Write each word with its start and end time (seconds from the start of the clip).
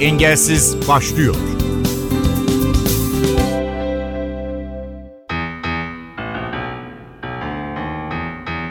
Engelsiz 0.00 0.88
başlıyor. 0.88 1.34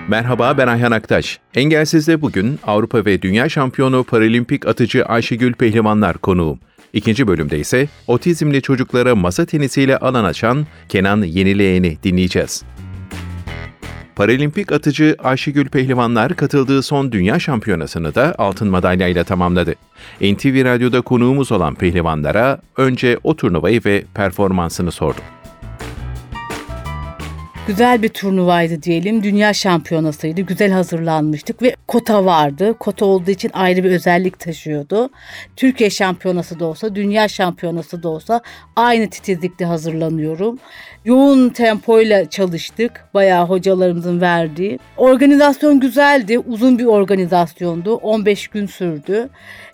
Merhaba 0.08 0.58
ben 0.58 0.68
Ayhan 0.68 0.92
Aktaş. 0.92 1.40
Engelsiz'de 1.56 2.22
bugün 2.22 2.60
Avrupa 2.64 3.06
ve 3.06 3.22
Dünya 3.22 3.50
Şampiyonu 3.50 4.04
Paralimpik 4.04 4.68
atıcı 4.68 5.06
Ayşegül 5.06 5.54
Pehlivanlar 5.54 6.18
konuğum. 6.18 6.60
İkinci 6.94 7.28
bölümde 7.28 7.60
ise 7.60 7.88
otizmli 8.08 8.62
çocuklara 8.62 9.16
masa 9.16 9.46
tenisiyle 9.46 9.98
alan 9.98 10.24
açan 10.24 10.68
Kenan 10.90 11.22
Yenileyen'i 11.22 11.98
dinleyeceğiz. 12.04 12.64
Paralimpik 14.20 14.72
atıcı 14.72 15.16
Ayşegül 15.24 15.70
Pehlivanlar 15.70 16.36
katıldığı 16.36 16.84
son 16.84 17.12
dünya 17.12 17.40
şampiyonasını 17.40 18.16
da 18.16 18.36
altın 18.38 18.68
madalyayla 18.68 19.24
tamamladı. 19.24 19.76
NTV 20.22 20.66
Radyo'da 20.66 21.02
konuğumuz 21.02 21.52
olan 21.52 21.76
pehlivanlara 21.76 22.60
önce 22.78 23.18
o 23.24 23.36
turnuvayı 23.36 23.82
ve 23.86 24.04
performansını 24.14 24.92
sordum. 24.92 25.24
Güzel 27.70 28.02
bir 28.04 28.10
turnuvaydı 28.10 28.84
diyelim. 28.84 29.24
Dünya 29.24 29.54
şampiyonasıydı. 29.54 30.42
Güzel 30.42 30.72
hazırlanmıştık 30.72 31.62
ve 31.62 31.76
kota 31.88 32.26
vardı. 32.26 32.74
Kota 32.80 33.06
olduğu 33.06 33.32
için 33.32 33.52
ayrı 33.54 33.84
bir 33.84 33.92
özellik 33.92 34.40
taşıyordu. 34.40 35.10
Türkiye 35.56 35.90
şampiyonası 35.90 36.60
da 36.60 36.66
olsa, 36.66 36.96
dünya 36.96 37.28
şampiyonası 37.28 38.04
da 38.04 38.10
olsa 38.10 38.42
aynı 38.76 39.10
titizlikte 39.10 39.66
hazırlanıyorum. 39.66 40.60
Yoğun 41.06 41.50
tempoyla 41.50 42.30
çalıştık. 42.30 43.06
Bayağı 43.14 43.46
hocalarımızın 43.46 44.22
verdiği. 44.22 44.80
Organizasyon 44.98 45.80
güzeldi. 45.80 46.40
Uzun 46.40 46.80
bir 46.80 46.86
organizasyondu. 46.86 47.96
15 47.96 48.48
gün 48.48 48.66
sürdü 48.66 49.30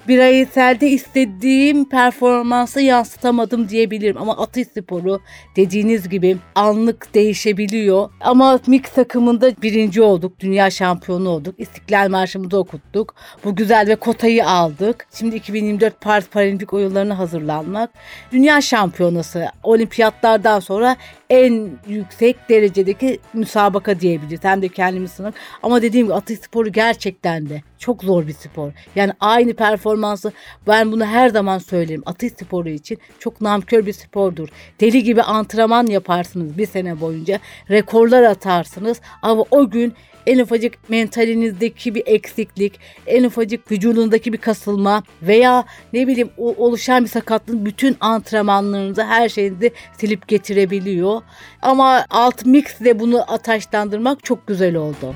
bireyselde 0.08 0.90
istediğim 0.90 1.90
performansı 1.90 2.82
yansıtamadım 2.82 3.70
diyebilirim. 3.70 4.18
Ama 4.18 4.38
atış 4.38 4.68
sporu 4.68 5.22
dediğiniz 5.56 6.10
gibi 6.10 6.38
anlık 6.56 7.14
değişebiliyor. 7.14 8.10
Ama 8.22 8.60
mix 8.68 8.82
takımında 8.82 9.52
birinci 9.62 10.02
olduk. 10.02 10.40
Dünya 10.40 10.70
şampiyonu 10.70 11.30
olduk. 11.30 11.56
İstiklal 11.58 12.10
Marşımızı 12.10 12.58
okuttuk. 12.58 13.16
Bu 13.44 13.56
güzel 13.56 13.88
ve 13.88 13.96
kotayı 13.96 14.48
aldık. 14.48 15.08
Şimdi 15.14 15.36
2024 15.36 16.02
Paris 16.02 16.28
Paralimpik 16.28 16.74
oyunlarına 16.74 17.20
hazırlanmak. 17.20 17.90
Dünya 18.32 18.62
şampiyonası 18.62 19.46
olimpiyatlardan 19.64 20.60
sonra 20.60 20.96
en 21.30 21.72
yüksek 21.88 22.50
derecedeki 22.50 23.20
müsabaka 23.34 24.00
diyebiliriz. 24.00 24.44
Hem 24.44 24.62
de 24.62 24.68
kendimi 24.68 25.08
sınır. 25.08 25.34
Ama 25.64 25.82
dediğim 25.82 26.06
gibi 26.06 26.14
atış 26.14 26.40
sporu 26.40 26.72
gerçekten 26.72 27.50
de 27.50 27.62
çok 27.80 28.04
zor 28.04 28.28
bir 28.28 28.34
spor. 28.34 28.72
Yani 28.96 29.12
aynı 29.20 29.54
performansı 29.54 30.32
ben 30.68 30.92
bunu 30.92 31.06
her 31.06 31.30
zaman 31.30 31.58
söylerim. 31.58 32.04
Atış 32.06 32.32
sporu 32.34 32.70
için 32.70 32.98
çok 33.20 33.42
namkör 33.42 33.86
bir 33.86 33.94
spordur. 33.94 34.50
Deli 34.80 35.04
gibi 35.04 35.22
antrenman 35.22 35.86
yaparsınız 35.86 36.58
bir 36.58 36.66
sene 36.66 37.02
boyunca. 37.02 37.40
Rekorlar 37.70 38.24
atarsınız 38.24 39.02
ama 39.22 39.44
o 39.52 39.70
gün 39.70 39.94
en 40.28 40.40
ufacık 40.40 40.90
mentalinizdeki 40.90 41.96
bir 41.96 42.04
eksiklik, 42.06 42.80
en 43.08 43.24
ufacık 43.24 43.72
vücudundaki 43.72 44.34
bir 44.34 44.38
kasılma 44.38 45.04
veya 45.22 45.66
ne 45.94 46.08
bileyim 46.08 46.30
oluşan 46.38 47.04
bir 47.04 47.10
sakatlığın 47.10 47.66
bütün 47.66 47.98
antrenmanlarınızı 48.00 49.04
her 49.04 49.30
şeyinizi 49.30 49.72
silip 49.98 50.28
getirebiliyor. 50.28 51.22
Ama 51.62 52.06
alt 52.10 52.46
mixle 52.46 53.00
bunu 53.00 53.32
ataşlandırmak 53.32 54.24
çok 54.24 54.48
güzel 54.48 54.76
oldu 54.76 55.16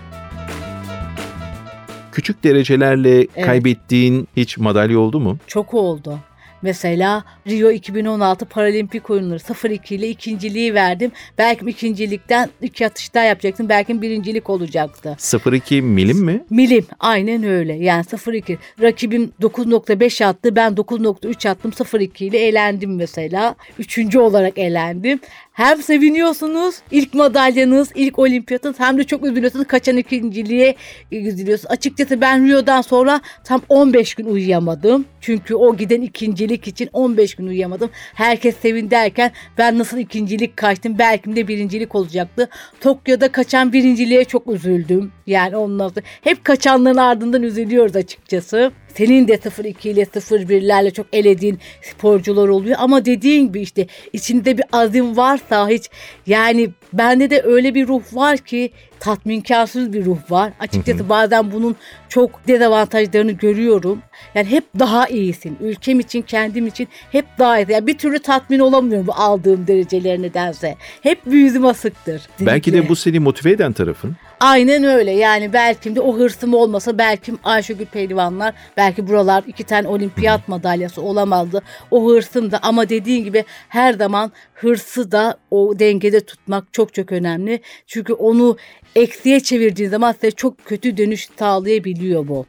küçük 2.19 2.43
derecelerle 2.43 3.17
evet. 3.17 3.45
kaybettiğin 3.45 4.27
hiç 4.37 4.57
madalya 4.57 4.99
oldu 4.99 5.19
mu? 5.19 5.37
Çok 5.47 5.73
oldu. 5.73 6.19
Mesela 6.61 7.23
Rio 7.47 7.71
2016 7.71 8.45
Paralimpik 8.45 9.09
oyunları 9.09 9.39
0-2 9.39 9.93
ile 9.93 10.09
ikinciliği 10.09 10.73
verdim. 10.73 11.11
Belki 11.37 11.65
ikincilikten 11.69 12.49
iki 12.61 12.85
atış 12.85 13.13
daha 13.13 13.23
yapacaktım. 13.23 13.69
Belki 13.69 14.01
birincilik 14.01 14.49
olacaktı. 14.49 15.15
0-2 15.19 15.81
milim 15.81 16.17
mi? 16.17 16.43
Milim 16.49 16.85
aynen 16.99 17.43
öyle. 17.43 17.73
Yani 17.73 18.03
0-2. 18.03 18.57
Rakibim 18.81 19.31
9.5 19.41 20.25
attı. 20.25 20.55
Ben 20.55 20.73
9.3 20.73 21.49
attım. 21.49 21.71
0-2 21.71 22.23
ile 22.23 22.39
elendim 22.39 22.95
mesela. 22.95 23.55
Üçüncü 23.79 24.19
olarak 24.19 24.57
elendim 24.57 25.19
hem 25.59 25.83
seviniyorsunuz 25.83 26.75
ilk 26.91 27.13
madalyanız, 27.13 27.91
ilk 27.95 28.19
olimpiyatınız 28.19 28.79
hem 28.79 28.97
de 28.97 29.03
çok 29.03 29.25
üzülüyorsunuz 29.25 29.67
kaçan 29.67 29.97
ikinciliğe 29.97 30.75
üzülüyorsunuz. 31.11 31.71
Açıkçası 31.71 32.21
ben 32.21 32.47
Rio'dan 32.47 32.81
sonra 32.81 33.21
tam 33.43 33.61
15 33.69 34.15
gün 34.15 34.25
uyuyamadım. 34.25 35.05
Çünkü 35.21 35.55
o 35.55 35.77
giden 35.77 36.01
ikincilik 36.01 36.67
için 36.67 36.89
15 36.93 37.35
gün 37.35 37.47
uyuyamadım. 37.47 37.89
Herkes 38.13 38.55
sevin 38.57 38.91
derken 38.91 39.31
ben 39.57 39.79
nasıl 39.79 39.97
ikincilik 39.97 40.57
kaçtım 40.57 40.95
belki 40.99 41.35
de 41.35 41.47
birincilik 41.47 41.95
olacaktı. 41.95 42.49
Tokyo'da 42.81 43.31
kaçan 43.31 43.73
birinciliğe 43.73 44.25
çok 44.25 44.47
üzüldüm. 44.47 45.11
Yani 45.27 45.57
ondan 45.57 45.87
sonra 45.87 46.01
hep 46.21 46.43
kaçanların 46.43 46.97
ardından 46.97 47.43
üzülüyoruz 47.43 47.95
açıkçası. 47.95 48.71
Senin 48.99 49.27
de 49.27 49.33
0-2 49.33 49.89
ile 49.89 50.03
0-1'lerle 50.03 50.93
çok 50.93 51.05
elediğin 51.13 51.59
sporcular 51.81 52.47
oluyor. 52.47 52.75
Ama 52.79 53.05
dediğin 53.05 53.47
gibi 53.47 53.61
işte 53.61 53.87
içinde 54.13 54.57
bir 54.57 54.65
azim 54.71 55.17
varsa 55.17 55.69
hiç 55.69 55.89
yani 56.27 56.69
bende 56.93 57.29
de 57.29 57.41
öyle 57.41 57.75
bir 57.75 57.87
ruh 57.87 58.01
var 58.13 58.37
ki 58.37 58.71
tatminkarsız 58.99 59.93
bir 59.93 60.05
ruh 60.05 60.17
var. 60.29 60.53
Açıkçası 60.59 61.09
bazen 61.09 61.51
bunun 61.51 61.75
çok 62.09 62.47
dezavantajlarını 62.47 63.31
görüyorum. 63.31 64.01
Yani 64.35 64.47
hep 64.49 64.63
daha 64.79 65.07
iyisin. 65.07 65.57
Ülkem 65.61 65.99
için, 65.99 66.21
kendim 66.21 66.67
için 66.67 66.87
hep 67.11 67.25
daha 67.39 67.59
iyisin. 67.59 67.73
Yani 67.73 67.87
bir 67.87 67.97
türlü 67.97 68.19
tatmin 68.19 68.59
olamıyorum 68.59 69.07
bu 69.07 69.13
aldığım 69.13 69.67
dereceler 69.67 70.21
nedense. 70.21 70.75
Hep 71.01 71.25
bir 71.25 71.37
yüzüm 71.37 71.65
asıktır. 71.65 72.21
Belki 72.39 72.73
de 72.73 72.89
bu 72.89 72.95
seni 72.95 73.19
motive 73.19 73.51
eden 73.51 73.73
tarafın. 73.73 74.15
Aynen 74.39 74.83
öyle 74.83 75.11
yani 75.11 75.53
belki 75.53 75.95
de 75.95 76.01
o 76.01 76.17
hırsım 76.17 76.53
olmasa 76.53 76.97
belki 76.97 77.33
Ayşegül 77.43 77.85
Pehlivanlar 77.85 78.53
belki 78.77 79.07
buralar 79.07 79.43
iki 79.47 79.63
tane 79.63 79.87
olimpiyat 79.87 80.47
madalyası 80.47 81.01
olamazdı. 81.01 81.61
O 81.91 82.09
hırsım 82.09 82.51
da 82.51 82.59
ama 82.61 82.89
dediğin 82.89 83.23
gibi 83.23 83.45
her 83.69 83.93
zaman 83.93 84.31
hırsı 84.53 85.11
da 85.11 85.37
o 85.51 85.79
dengede 85.79 86.21
tutmak 86.25 86.73
çok 86.73 86.93
çok 86.93 87.11
önemli. 87.11 87.61
Çünkü 87.87 88.13
onu 88.13 88.57
eksiye 88.95 89.39
çevirdiğin 89.39 89.89
zaman 89.89 90.11
size 90.11 90.31
çok 90.31 90.65
kötü 90.65 90.97
dönüş 90.97 91.29
sağlayabiliyor 91.39 92.27
bu. 92.27 92.45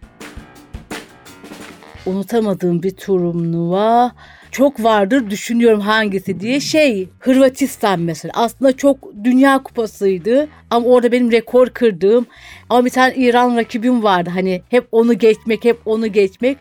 Unutamadığım 2.06 2.82
bir 2.82 2.90
turnuva 2.90 4.12
çok 4.50 4.84
vardır 4.84 5.30
düşünüyorum 5.30 5.80
hangisi 5.80 6.40
diye. 6.40 6.60
Şey 6.60 7.08
Hırvatistan 7.18 8.00
mesela 8.00 8.32
aslında 8.36 8.76
çok 8.76 8.98
dünya 9.24 9.62
kupasıydı 9.62 10.48
ama 10.70 10.86
orada 10.86 11.12
benim 11.12 11.32
rekor 11.32 11.68
kırdığım 11.68 12.26
ama 12.68 12.84
bir 12.84 12.90
tane 12.90 13.14
İran 13.16 13.56
rakibim 13.56 14.02
vardı 14.02 14.30
hani 14.34 14.62
hep 14.68 14.88
onu 14.92 15.18
geçmek 15.18 15.64
hep 15.64 15.78
onu 15.84 16.12
geçmek 16.12 16.58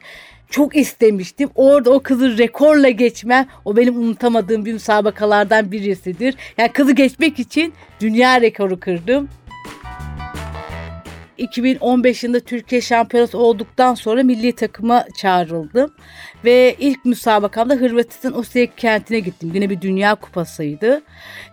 çok 0.49 0.75
istemiştim. 0.75 1.49
Orada 1.55 1.91
o 1.91 1.99
kızı 1.99 2.38
rekorla 2.38 2.89
geçme 2.89 3.47
o 3.66 3.78
benim 3.78 3.97
unutamadığım 3.97 4.66
bir 4.66 4.73
müsabakalardan 4.73 5.72
birisidir. 5.72 6.35
Yani 6.57 6.72
kızı 6.72 6.91
geçmek 6.91 7.39
için 7.39 7.73
dünya 8.01 8.41
rekoru 8.41 8.79
kırdım. 8.79 9.29
2015 11.39 12.23
yılında 12.23 12.39
Türkiye 12.39 12.81
şampiyonası 12.81 13.38
olduktan 13.38 13.94
sonra 13.94 14.23
milli 14.23 14.51
takıma 14.51 15.05
çağrıldım. 15.17 15.94
Ve 16.45 16.75
ilk 16.79 17.05
müsabakamda 17.05 17.73
Hırvatistan 17.73 18.38
Osijek 18.38 18.77
kentine 18.77 19.19
gittim. 19.19 19.51
Yine 19.53 19.69
bir 19.69 19.81
dünya 19.81 20.16
kupasıydı. 20.16 21.01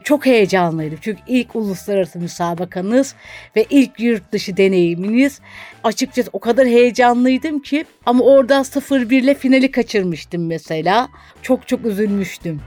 Çok 0.04 0.26
heyecanlıydım. 0.26 0.98
Çünkü 1.00 1.20
ilk 1.26 1.56
uluslararası 1.56 2.19
müsabakanız 2.19 3.14
ve 3.56 3.66
ilk 3.70 4.00
yurt 4.00 4.32
dışı 4.32 4.56
deneyiminiz. 4.56 5.41
Açıkçası 5.84 6.30
o 6.32 6.38
kadar 6.38 6.66
heyecanlıydım 6.66 7.58
ki 7.58 7.84
ama 8.06 8.25
orada 8.25 8.55
0-1 8.55 9.14
ile 9.14 9.34
finali 9.34 9.70
kaçırmıştım 9.70 10.46
mesela. 10.46 11.08
Çok 11.43 11.69
çok 11.69 11.87
üzülmüştüm. 11.87 12.61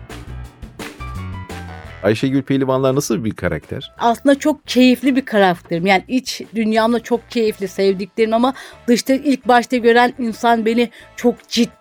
Ayşegül 2.04 2.42
Pehlivanlar 2.42 2.96
nasıl 2.96 3.24
bir 3.24 3.32
karakter? 3.32 3.92
Aslında 3.98 4.40
çok 4.40 4.68
keyifli 4.68 5.16
bir 5.16 5.26
karakterim. 5.26 5.86
Yani 5.86 6.04
iç 6.08 6.42
dünyamda 6.56 7.00
çok 7.00 7.32
keyifli 7.32 7.68
sevdiklerim 7.68 8.34
ama 8.34 8.54
dışta 8.88 9.14
ilk 9.14 9.48
başta 9.48 9.78
gören 9.78 10.14
insan 10.20 10.66
beni 10.66 10.90
çok 11.16 11.50
ciddi, 11.50 11.79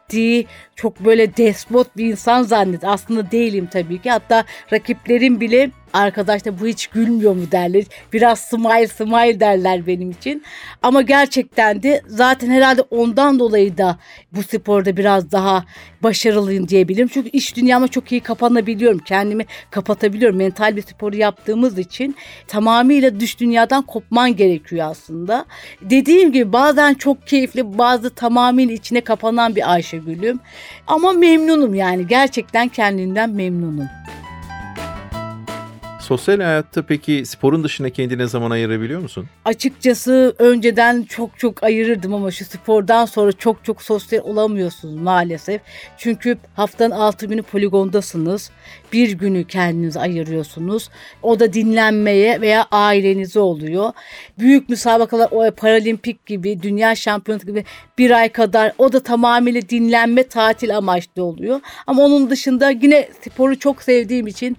çok 0.77 1.05
böyle 1.05 1.37
despot 1.37 1.97
bir 1.97 2.07
insan 2.07 2.43
zannet. 2.43 2.85
Aslında 2.85 3.31
değilim 3.31 3.69
tabii 3.73 4.03
ki. 4.03 4.11
Hatta 4.11 4.45
rakiplerim 4.73 5.41
bile 5.41 5.71
arkadaşlar 5.93 6.61
bu 6.61 6.67
hiç 6.67 6.87
gülmüyor 6.87 7.35
mu 7.35 7.53
derler. 7.53 7.85
Biraz 8.13 8.41
smile 8.41 8.89
smile 8.89 9.41
derler 9.41 9.87
benim 9.87 10.11
için. 10.11 10.43
Ama 10.83 11.03
gerçekten 11.03 11.83
de 11.83 12.03
zaten 12.07 12.51
herhalde 12.51 12.83
ondan 12.83 13.39
dolayı 13.39 13.79
da 13.79 13.99
bu 14.33 14.43
sporda 14.43 14.97
biraz 14.97 15.33
daha 15.33 15.65
başarılıyım 16.03 16.69
diyebilirim. 16.69 17.09
Çünkü 17.09 17.29
iş 17.29 17.57
dünyama 17.57 17.89
çok 17.89 18.13
iyi 18.13 18.21
kapanabiliyorum. 18.21 18.99
Kendimi 18.99 19.47
kapatabiliyorum. 19.71 20.37
Mental 20.37 20.77
bir 20.77 20.83
sporu 20.83 21.17
yaptığımız 21.17 21.79
için 21.79 22.17
tamamıyla 22.49 23.21
dış 23.21 23.41
dünyadan 23.41 23.83
kopman 23.83 24.37
gerekiyor 24.37 24.87
aslında. 24.91 25.47
Dediğim 25.81 26.33
gibi 26.33 26.53
bazen 26.53 26.95
çok 26.95 27.27
keyifli 27.27 27.79
bazı 27.79 28.11
tamamıyla 28.11 28.75
içine 28.75 29.01
kapanan 29.01 29.57
bir 29.57 29.73
Ayşe 29.73 29.98
Ayşegül'üm. 29.99 30.41
Ama 30.87 31.13
memnunum 31.13 31.75
yani 31.75 32.07
gerçekten 32.07 32.69
kendinden 32.69 33.31
memnunum. 33.31 33.89
Sosyal 36.09 36.41
hayatta 36.41 36.83
peki 36.83 37.27
sporun 37.27 37.65
dışında 37.65 37.91
kendine 37.91 38.27
zaman 38.27 38.51
ayırabiliyor 38.51 39.01
musun? 39.01 39.27
Açıkçası 39.45 40.35
önceden 40.39 41.03
çok 41.03 41.39
çok 41.39 41.63
ayırırdım 41.63 42.15
ama 42.15 42.31
şu 42.31 42.45
spordan 42.45 43.05
sonra 43.05 43.33
çok 43.33 43.65
çok 43.65 43.83
sosyal 43.83 44.21
olamıyorsunuz 44.25 44.95
maalesef. 44.95 45.61
Çünkü 45.99 46.39
haftanın 46.55 46.91
6 46.91 47.27
günü 47.27 47.43
poligondasınız. 47.43 48.51
Bir 48.93 49.13
günü 49.13 49.45
kendinize 49.45 50.01
ayırıyorsunuz. 50.01 50.89
O 51.23 51.41
da 51.41 51.53
dinlenmeye 51.53 52.41
veya 52.41 52.67
ailenize 52.71 53.41
oluyor. 53.41 53.93
Büyük 54.39 54.69
müsabakalar 54.69 55.29
o 55.31 55.51
paralimpik 55.51 56.27
gibi, 56.27 56.63
dünya 56.63 56.95
şampiyonası 56.95 57.47
gibi 57.47 57.65
bir 57.99 58.11
ay 58.11 58.29
kadar 58.29 58.73
o 58.79 58.93
da 58.93 59.01
tamamıyla 59.01 59.61
dinlenme 59.69 60.23
tatil 60.23 60.77
amaçlı 60.77 61.25
oluyor. 61.25 61.61
Ama 61.87 62.03
onun 62.03 62.31
dışında 62.31 62.71
yine 62.71 63.09
sporu 63.25 63.59
çok 63.59 63.83
sevdiğim 63.83 64.27
için 64.27 64.57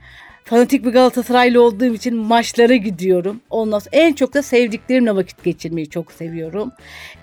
fanatik 0.50 0.86
bir 0.86 0.90
Galatasaraylı 0.90 1.64
olduğum 1.64 1.94
için 1.94 2.16
maçlara 2.16 2.76
gidiyorum. 2.76 3.42
Ondan 3.50 3.80
sonra 3.80 3.96
en 3.96 4.14
çok 4.14 4.34
da 4.34 4.42
sevdiklerimle 4.42 5.16
vakit 5.16 5.44
geçirmeyi 5.44 5.90
çok 5.90 6.12
seviyorum. 6.12 6.72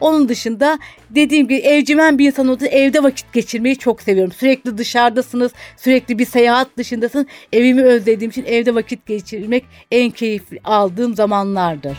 Onun 0.01 0.29
dışında 0.29 0.79
dediğim 1.11 1.49
gibi 1.49 1.59
evcimen 1.59 2.19
bir 2.19 2.27
insan 2.27 2.49
olduğu 2.49 2.65
evde 2.65 3.03
vakit 3.03 3.33
geçirmeyi 3.33 3.79
çok 3.79 4.03
seviyorum. 4.03 4.33
Sürekli 4.33 4.79
dışarıdasınız, 4.79 5.53
sürekli 5.77 6.19
bir 6.19 6.27
seyahat 6.27 6.69
dışındasınız. 6.77 7.27
Evimi 7.53 7.83
özlediğim 7.83 8.31
için 8.31 8.45
evde 8.45 8.75
vakit 8.75 9.07
geçirmek 9.07 9.65
en 9.91 10.11
keyifli 10.11 10.61
aldığım 10.65 11.15
zamanlardır. 11.15 11.99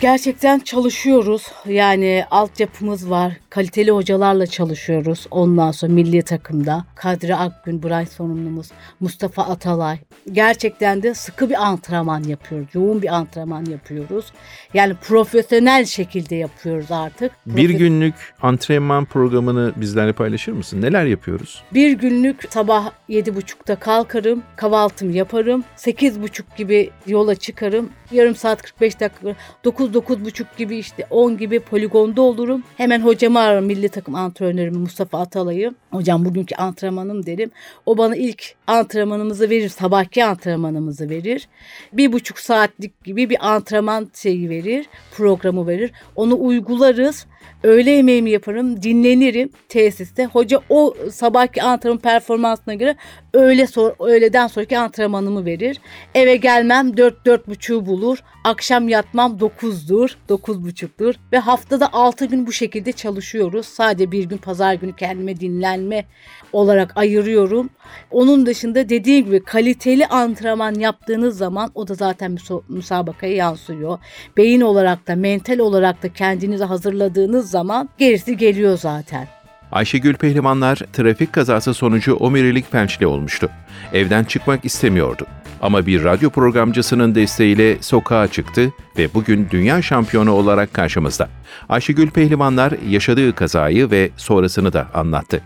Gerçekten 0.00 0.58
çalışıyoruz. 0.58 1.42
Yani 1.66 2.24
altyapımız 2.30 3.10
var. 3.10 3.32
Kaliteli 3.56 3.90
hocalarla 3.90 4.46
çalışıyoruz. 4.46 5.26
Ondan 5.30 5.70
sonra 5.70 5.92
milli 5.92 6.22
takımda. 6.22 6.84
Kadri 6.94 7.36
Akgün, 7.36 7.82
Bright 7.82 8.12
sorumlumuz. 8.12 8.68
Mustafa 9.00 9.42
Atalay. 9.42 9.98
Gerçekten 10.32 11.02
de 11.02 11.14
sıkı 11.14 11.50
bir 11.50 11.66
antrenman 11.66 12.22
yapıyoruz. 12.22 12.68
Yoğun 12.74 13.02
bir 13.02 13.14
antrenman 13.14 13.64
yapıyoruz. 13.64 14.32
Yani 14.74 14.94
profesyonel 14.94 15.84
şekilde 15.84 16.34
yapıyoruz 16.36 16.90
artık. 16.90 17.32
Bir 17.46 17.70
günlük 17.70 18.14
antrenman 18.42 19.04
programını 19.04 19.72
bizlerle 19.76 20.12
paylaşır 20.12 20.52
mısın? 20.52 20.82
Neler 20.82 21.04
yapıyoruz? 21.04 21.62
Bir 21.74 21.92
günlük 21.92 22.52
sabah 22.52 22.90
7.30'da 23.08 23.76
kalkarım. 23.76 24.42
Kahvaltımı 24.56 25.12
yaparım. 25.12 25.64
8.30 25.76 26.42
gibi 26.56 26.90
yola 27.06 27.34
çıkarım. 27.34 27.90
Yarım 28.10 28.34
saat 28.34 28.62
45 28.62 29.00
dakika 29.00 29.34
9-9.30 29.64 30.44
gibi 30.58 30.76
işte 30.76 31.06
10 31.10 31.36
gibi 31.36 31.60
poligonda 31.60 32.22
olurum. 32.22 32.62
Hemen 32.76 33.00
hocamı 33.00 33.45
ararım 33.46 33.64
milli 33.64 33.88
takım 33.88 34.14
antrenörümü 34.14 34.78
Mustafa 34.78 35.20
Atalay'ı. 35.20 35.74
Hocam 35.90 36.24
bugünkü 36.24 36.54
antrenmanım 36.54 37.26
derim. 37.26 37.50
O 37.86 37.98
bana 37.98 38.16
ilk 38.16 38.54
antrenmanımızı 38.66 39.50
verir. 39.50 39.68
Sabahki 39.68 40.24
antrenmanımızı 40.24 41.10
verir. 41.10 41.48
Bir 41.92 42.12
buçuk 42.12 42.38
saatlik 42.38 43.04
gibi 43.04 43.30
bir 43.30 43.52
antrenman 43.52 44.10
şeyi 44.14 44.50
verir. 44.50 44.86
Programı 45.12 45.66
verir. 45.66 45.92
Onu 46.16 46.36
uygularız. 46.40 47.26
Öğle 47.62 47.90
yemeğimi 47.90 48.30
yaparım, 48.30 48.82
dinlenirim 48.82 49.50
tesiste. 49.68 50.24
Hoca 50.24 50.60
o 50.68 50.94
sabahki 51.12 51.62
antrenman 51.62 51.98
performansına 51.98 52.74
göre 52.74 52.96
öğle 53.34 53.66
sor, 53.66 53.92
öğleden 54.00 54.46
sonraki 54.46 54.78
antrenmanımı 54.78 55.44
verir. 55.44 55.80
Eve 56.14 56.36
gelmem 56.36 56.96
4 56.96 57.26
4.30'u 57.26 57.86
bulur. 57.86 58.18
Akşam 58.44 58.88
yatmam 58.88 59.36
9'dur, 59.36 60.14
9.30'dur 60.28 61.14
ve 61.32 61.38
haftada 61.38 61.92
6 61.92 62.24
gün 62.24 62.46
bu 62.46 62.52
şekilde 62.52 62.92
çalışıyoruz. 63.36 63.66
Sadece 63.66 64.12
bir 64.12 64.24
gün 64.24 64.38
pazar 64.38 64.74
günü 64.74 64.96
kendime 64.96 65.40
dinlenme 65.40 66.04
olarak 66.52 66.96
ayırıyorum. 66.96 67.70
Onun 68.10 68.46
dışında 68.46 68.88
dediğim 68.88 69.24
gibi 69.24 69.40
kaliteli 69.44 70.06
antrenman 70.06 70.74
yaptığınız 70.74 71.38
zaman 71.38 71.70
o 71.74 71.88
da 71.88 71.94
zaten 71.94 72.36
müsabakaya 72.68 73.34
yansıyor. 73.34 73.98
Beyin 74.36 74.60
olarak 74.60 75.06
da 75.08 75.16
mental 75.16 75.58
olarak 75.58 76.02
da 76.02 76.12
kendinizi 76.12 76.64
hazırladığınız 76.64 77.50
zaman 77.50 77.88
gerisi 77.98 78.36
geliyor 78.36 78.78
zaten. 78.78 79.35
Ayşegül 79.72 80.14
Pehlivanlar 80.14 80.76
trafik 80.92 81.32
kazası 81.32 81.74
sonucu 81.74 82.14
omurilik 82.14 82.72
felçli 82.72 83.06
olmuştu. 83.06 83.50
Evden 83.92 84.24
çıkmak 84.24 84.64
istemiyordu. 84.64 85.26
Ama 85.62 85.86
bir 85.86 86.04
radyo 86.04 86.30
programcısının 86.30 87.14
desteğiyle 87.14 87.82
sokağa 87.82 88.28
çıktı 88.28 88.72
ve 88.98 89.14
bugün 89.14 89.48
dünya 89.50 89.82
şampiyonu 89.82 90.32
olarak 90.32 90.74
karşımızda. 90.74 91.28
Ayşegül 91.68 92.10
Pehlivanlar 92.10 92.74
yaşadığı 92.88 93.32
kazayı 93.34 93.90
ve 93.90 94.10
sonrasını 94.16 94.72
da 94.72 94.86
anlattı. 94.94 95.42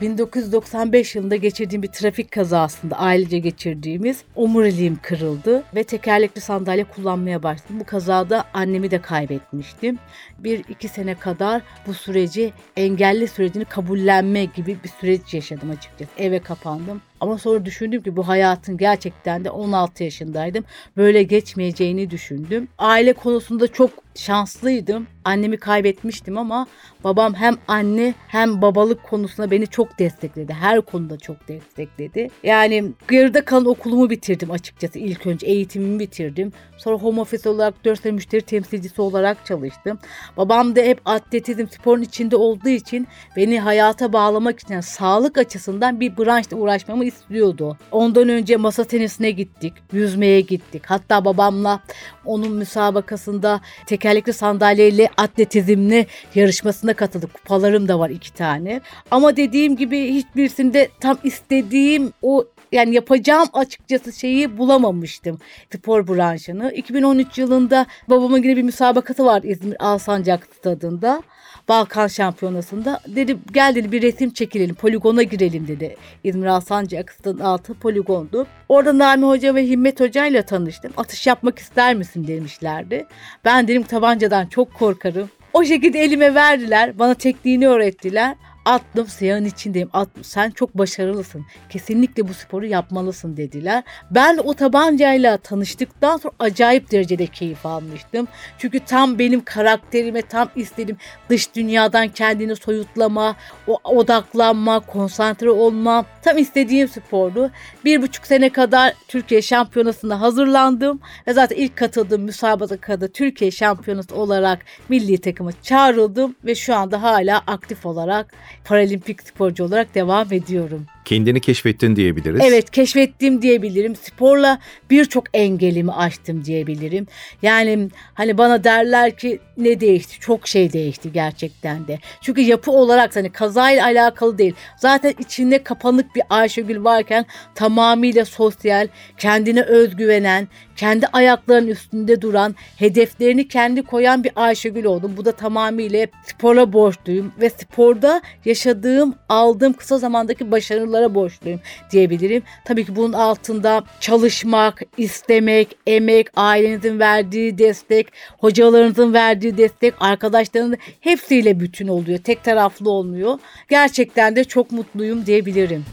1995 0.00 1.14
yılında 1.14 1.36
geçirdiğim 1.36 1.82
bir 1.82 1.88
trafik 1.88 2.30
kazasında 2.30 2.98
ailece 2.98 3.38
geçirdiğimiz 3.38 4.24
omuriliğim 4.34 4.98
kırıldı 5.02 5.62
ve 5.74 5.84
tekerlekli 5.84 6.40
sandalye 6.40 6.84
kullanmaya 6.84 7.42
başladım. 7.42 7.76
Bu 7.80 7.84
kazada 7.84 8.44
annemi 8.54 8.90
de 8.90 9.00
kaybetmiştim. 9.00 9.98
Bir 10.38 10.58
iki 10.68 10.88
sene 10.88 11.14
kadar 11.14 11.62
bu 11.86 11.94
süreci 11.94 12.52
engelli 12.76 13.28
sürecini 13.28 13.64
kabullenme 13.64 14.44
gibi 14.44 14.76
bir 14.84 14.88
süreç 14.88 15.34
yaşadım 15.34 15.70
açıkçası. 15.70 16.10
Eve 16.18 16.38
kapandım. 16.38 17.02
Ama 17.20 17.38
sonra 17.38 17.64
düşündüm 17.64 18.02
ki 18.02 18.16
bu 18.16 18.28
hayatın 18.28 18.76
gerçekten 18.76 19.44
de 19.44 19.50
16 19.50 20.04
yaşındaydım. 20.04 20.64
Böyle 20.96 21.22
geçmeyeceğini 21.22 22.10
düşündüm. 22.10 22.68
Aile 22.78 23.12
konusunda 23.12 23.68
çok 23.68 23.90
şanslıydım. 24.14 25.06
Annemi 25.24 25.56
kaybetmiştim 25.56 26.38
ama 26.38 26.66
babam 27.04 27.34
hem 27.34 27.54
anne 27.68 28.14
hem 28.28 28.62
babalık 28.62 29.02
konusunda 29.02 29.50
beni 29.50 29.66
çok 29.66 29.98
destekledi. 29.98 30.52
Her 30.52 30.80
konuda 30.80 31.18
çok 31.18 31.48
destekledi. 31.48 32.28
Yani 32.42 32.92
geride 33.10 33.40
kalan 33.40 33.66
okulumu 33.66 34.10
bitirdim 34.10 34.50
açıkçası. 34.50 34.98
İlk 34.98 35.26
önce 35.26 35.46
eğitimimi 35.46 35.98
bitirdim. 35.98 36.52
Sonra 36.76 36.96
home 36.96 37.20
office 37.20 37.48
olarak 37.48 37.84
4 37.84 38.02
sene 38.02 38.12
müşteri 38.12 38.42
temsilcisi 38.42 39.02
olarak 39.02 39.46
çalıştım. 39.46 39.98
Babam 40.36 40.76
da 40.76 40.80
hep 40.80 41.00
atletizm 41.04 41.66
sporun 41.66 42.02
içinde 42.02 42.36
olduğu 42.36 42.68
için 42.68 43.08
beni 43.36 43.60
hayata 43.60 44.12
bağlamak 44.12 44.60
için 44.60 44.74
yani 44.74 44.82
sağlık 44.82 45.38
açısından 45.38 46.00
bir 46.00 46.16
branşla 46.16 46.56
uğraşmamı 46.56 47.04
istiyordu. 47.06 47.78
Ondan 47.92 48.28
önce 48.28 48.56
masa 48.56 48.84
tenisine 48.84 49.30
gittik, 49.30 49.72
yüzmeye 49.92 50.40
gittik. 50.40 50.82
Hatta 50.86 51.24
babamla 51.24 51.80
onun 52.24 52.52
müsabakasında 52.52 53.60
tekerlekli 53.86 54.32
sandalyeyle 54.32 55.08
atletizmli 55.16 56.06
yarışmasına 56.34 56.94
katıldık. 56.94 57.34
Kupalarım 57.34 57.88
da 57.88 57.98
var 57.98 58.10
iki 58.10 58.34
tane. 58.34 58.80
Ama 59.10 59.36
dediğim 59.36 59.76
gibi 59.76 60.14
hiçbirisinde 60.14 60.88
tam 61.00 61.18
istediğim 61.24 62.12
o 62.22 62.44
yani 62.72 62.94
yapacağım 62.94 63.48
açıkçası 63.52 64.12
şeyi 64.12 64.58
bulamamıştım 64.58 65.38
spor 65.74 66.08
branşını. 66.08 66.72
2013 66.72 67.38
yılında 67.38 67.86
babamın 68.08 68.42
yine 68.42 68.56
bir 68.56 68.62
müsabakası 68.62 69.24
var 69.24 69.42
İzmir 69.42 69.76
Alsancak 69.78 70.48
stadında. 70.58 71.22
Balkan 71.68 72.06
Şampiyonası'nda. 72.06 73.00
Dedi 73.06 73.36
gel 73.52 73.74
dedi 73.74 73.92
bir 73.92 74.02
resim 74.02 74.30
çekilelim, 74.30 74.74
poligona 74.74 75.22
girelim 75.22 75.68
dedi. 75.68 75.96
İzmir 76.24 76.46
Alsancak 76.46 77.12
stadın 77.12 77.40
altı 77.40 77.74
poligondu. 77.74 78.46
Orada 78.68 78.98
Nami 78.98 79.26
Hoca 79.26 79.54
ve 79.54 79.68
Himmet 79.68 80.00
Hoca 80.00 80.26
ile 80.26 80.42
tanıştım. 80.42 80.92
Atış 80.96 81.26
yapmak 81.26 81.58
ister 81.58 81.94
misin 81.94 82.26
demişlerdi. 82.26 83.06
Ben 83.44 83.68
dedim 83.68 83.82
tabancadan 83.82 84.46
çok 84.46 84.74
korkarım. 84.74 85.30
O 85.52 85.64
şekilde 85.64 86.00
elime 86.00 86.34
verdiler. 86.34 86.98
Bana 86.98 87.14
tekniğini 87.14 87.68
öğrettiler. 87.68 88.36
Attım 88.66 89.06
siyahın 89.06 89.44
içindeyim. 89.44 89.90
Attım. 89.92 90.24
Sen 90.24 90.50
çok 90.50 90.78
başarılısın. 90.78 91.46
Kesinlikle 91.68 92.28
bu 92.28 92.34
sporu 92.34 92.66
yapmalısın 92.66 93.36
dediler. 93.36 93.82
Ben 94.10 94.38
o 94.44 94.54
tabancayla 94.54 95.36
tanıştıktan 95.36 96.16
sonra 96.16 96.34
acayip 96.38 96.90
derecede 96.90 97.26
keyif 97.26 97.66
almıştım. 97.66 98.28
Çünkü 98.58 98.80
tam 98.80 99.18
benim 99.18 99.44
karakterime 99.44 100.22
tam 100.22 100.48
istedim. 100.56 100.96
Dış 101.30 101.54
dünyadan 101.54 102.08
kendini 102.08 102.56
soyutlama, 102.56 103.36
o 103.66 103.78
odaklanma, 103.84 104.80
konsantre 104.80 105.50
olma. 105.50 106.04
Tam 106.22 106.38
istediğim 106.38 106.88
spordu. 106.88 107.50
Bir 107.84 108.02
buçuk 108.02 108.26
sene 108.26 108.50
kadar 108.50 108.94
Türkiye 109.08 109.42
şampiyonasında 109.42 110.20
hazırlandım. 110.20 111.00
Ve 111.26 111.32
zaten 111.32 111.56
ilk 111.56 111.76
katıldığım 111.76 112.22
müsabakada 112.22 113.08
Türkiye 113.08 113.50
şampiyonası 113.50 114.16
olarak 114.16 114.64
milli 114.88 115.18
takıma 115.18 115.50
çağrıldım. 115.62 116.36
Ve 116.44 116.54
şu 116.54 116.74
anda 116.76 117.02
hala 117.02 117.42
aktif 117.46 117.86
olarak 117.86 118.34
paralimpik 118.66 119.22
sporcu 119.22 119.64
olarak 119.64 119.94
devam 119.94 120.32
ediyorum. 120.32 120.86
Kendini 121.06 121.40
keşfettin 121.40 121.96
diyebiliriz. 121.96 122.40
Evet 122.44 122.70
keşfettim 122.70 123.42
diyebilirim. 123.42 123.96
Sporla 123.96 124.58
birçok 124.90 125.24
engelimi 125.34 125.92
aştım 125.92 126.44
diyebilirim. 126.44 127.06
Yani 127.42 127.88
hani 128.14 128.38
bana 128.38 128.64
derler 128.64 129.16
ki 129.16 129.38
ne 129.56 129.80
değişti? 129.80 130.20
Çok 130.20 130.48
şey 130.48 130.72
değişti 130.72 131.12
gerçekten 131.12 131.88
de. 131.88 131.98
Çünkü 132.20 132.40
yapı 132.40 132.70
olarak 132.70 133.16
hani 133.16 133.32
kazayla 133.32 133.84
alakalı 133.84 134.38
değil. 134.38 134.54
Zaten 134.76 135.14
içinde 135.18 135.62
kapanık 135.62 136.14
bir 136.16 136.22
Ayşegül 136.30 136.84
varken 136.84 137.26
tamamıyla 137.54 138.24
sosyal, 138.24 138.88
kendine 139.18 139.62
özgüvenen, 139.62 140.48
kendi 140.76 141.06
ayaklarının 141.06 141.68
üstünde 141.68 142.22
duran, 142.22 142.54
hedeflerini 142.76 143.48
kendi 143.48 143.82
koyan 143.82 144.24
bir 144.24 144.32
Ayşegül 144.36 144.84
oldum. 144.84 145.14
Bu 145.16 145.24
da 145.24 145.32
tamamıyla 145.32 146.06
spora 146.26 146.72
borçluyum 146.72 147.32
ve 147.40 147.50
sporda 147.50 148.22
yaşadığım, 148.44 149.14
aldığım 149.28 149.72
kısa 149.72 149.98
zamandaki 149.98 150.50
başarılara 150.96 151.14
borçluyum 151.14 151.60
diyebilirim. 151.90 152.42
Tabii 152.64 152.84
ki 152.84 152.96
bunun 152.96 153.12
altında 153.12 153.84
çalışmak, 154.00 154.82
istemek, 154.96 155.76
emek, 155.86 156.26
ailenizin 156.36 156.98
verdiği 156.98 157.58
destek, 157.58 158.06
hocalarınızın 158.38 159.12
verdiği 159.12 159.56
destek, 159.56 159.94
arkadaşlarınızın 160.00 160.78
hepsiyle 161.00 161.60
bütün 161.60 161.88
oluyor. 161.88 162.18
Tek 162.18 162.44
taraflı 162.44 162.90
olmuyor. 162.90 163.38
Gerçekten 163.68 164.36
de 164.36 164.44
çok 164.44 164.72
mutluyum 164.72 165.26
diyebilirim. 165.26 165.84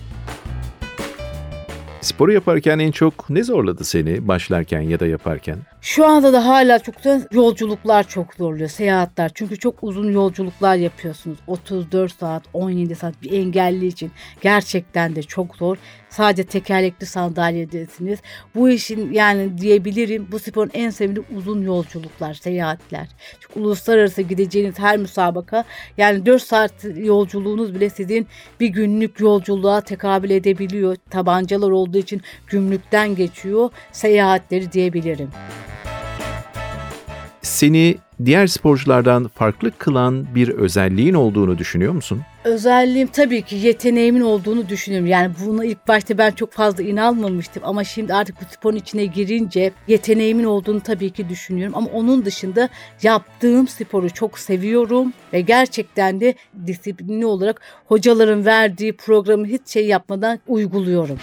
Sporu 2.03 2.33
yaparken 2.33 2.79
en 2.79 2.91
çok 2.91 3.29
ne 3.29 3.43
zorladı 3.43 3.83
seni 3.83 4.27
başlarken 4.27 4.81
ya 4.81 4.99
da 4.99 5.07
yaparken? 5.07 5.57
Şu 5.81 6.05
anda 6.05 6.33
da 6.33 6.45
hala 6.45 6.79
çok 6.79 7.03
da 7.03 7.21
yolculuklar 7.31 8.07
çok 8.07 8.33
zorluyor, 8.33 8.69
seyahatler. 8.69 9.31
Çünkü 9.33 9.59
çok 9.59 9.75
uzun 9.81 10.11
yolculuklar 10.11 10.75
yapıyorsunuz. 10.75 11.37
34 11.47 12.19
saat, 12.19 12.43
17 12.53 12.95
saat 12.95 13.21
bir 13.21 13.31
engelli 13.31 13.87
için 13.87 14.11
gerçekten 14.41 15.15
de 15.15 15.23
çok 15.23 15.55
zor. 15.55 15.77
Sadece 16.09 16.43
tekerlekli 16.43 17.05
sandalyedesiniz. 17.05 18.19
Bu 18.55 18.69
işin 18.69 19.13
yani 19.13 19.57
diyebilirim 19.57 20.27
bu 20.31 20.39
sporun 20.39 20.71
en 20.73 20.89
sevdiği 20.89 21.25
uzun 21.37 21.61
yolculuklar, 21.61 22.33
seyahatler. 22.33 23.07
Çünkü 23.39 23.59
uluslararası 23.59 24.21
gideceğiniz 24.21 24.79
her 24.79 24.97
müsabaka 24.97 25.63
yani 25.97 26.25
4 26.25 26.43
saat 26.43 26.73
yolculuğunuz 26.95 27.75
bile 27.75 27.89
sizin 27.89 28.27
bir 28.59 28.67
günlük 28.67 29.19
yolculuğa 29.19 29.81
tekabül 29.81 30.29
edebiliyor. 30.29 30.95
Tabancalar 31.09 31.71
olduğu 31.71 31.92
için 31.97 32.21
gümrükten 32.47 33.15
geçiyor 33.15 33.69
seyahatleri 33.91 34.71
diyebilirim. 34.71 35.29
Seni 37.41 37.97
diğer 38.25 38.47
sporculardan 38.47 39.27
farklı 39.27 39.71
kılan 39.77 40.35
bir 40.35 40.49
özelliğin 40.49 41.13
olduğunu 41.13 41.57
düşünüyor 41.57 41.93
musun? 41.93 42.21
Özelliğim 42.43 43.07
tabii 43.07 43.41
ki 43.41 43.55
yeteneğimin 43.55 44.21
olduğunu 44.21 44.69
düşünüyorum. 44.69 45.07
Yani 45.07 45.31
bunu 45.45 45.65
ilk 45.65 45.87
başta 45.87 46.17
ben 46.17 46.31
çok 46.31 46.51
fazla 46.51 46.83
inanmamıştım 46.83 47.63
ama 47.65 47.83
şimdi 47.83 48.13
artık 48.13 48.41
bu 48.41 48.45
sporun 48.53 48.75
içine 48.75 49.05
girince 49.05 49.71
yeteneğimin 49.87 50.43
olduğunu 50.43 50.81
tabii 50.81 51.09
ki 51.09 51.29
düşünüyorum. 51.29 51.75
Ama 51.77 51.87
onun 51.93 52.25
dışında 52.25 52.69
yaptığım 53.01 53.67
sporu 53.67 54.09
çok 54.09 54.39
seviyorum 54.39 55.13
ve 55.33 55.41
gerçekten 55.41 56.21
de 56.21 56.33
disiplinli 56.67 57.25
olarak 57.25 57.61
hocaların 57.85 58.45
verdiği 58.45 58.93
programı 58.93 59.45
hiç 59.47 59.67
şey 59.67 59.87
yapmadan 59.87 60.39
uyguluyorum. 60.47 61.19